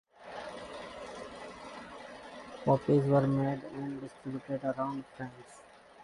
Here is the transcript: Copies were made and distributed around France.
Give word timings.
Copies 2.65 3.03
were 3.05 3.27
made 3.27 3.61
and 3.75 4.01
distributed 4.01 4.63
around 4.65 5.05
France. 5.15 5.61